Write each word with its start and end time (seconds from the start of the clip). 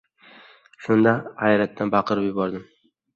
Shunda 0.85 1.13
hayratdan 1.41 1.91
baqirib 1.97 2.25
yubordim: 2.29 2.65